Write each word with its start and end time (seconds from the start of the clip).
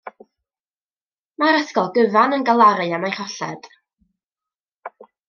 Mae'r 1.43 1.57
ysgol 1.57 1.91
gyfan 1.97 2.33
yn 2.37 2.45
galaru 2.47 2.87
am 2.99 3.05
ei 3.11 3.15
cholled. 3.19 3.69